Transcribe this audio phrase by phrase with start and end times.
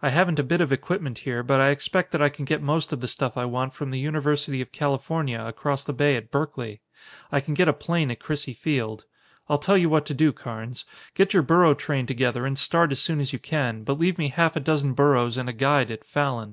[0.00, 2.92] I haven't a bit of equipment here, but I expect that I can get most
[2.92, 6.80] of the stuff I want from the University of California across the bay at Berkeley.
[7.32, 9.04] I can get a plane at Crissy Field.
[9.48, 10.84] I'll tell you what to do, Carnes.
[11.16, 14.28] Get your burro train together and start as soon as you can, but leave me
[14.28, 16.52] half a dozen burros and a guide at Fallon.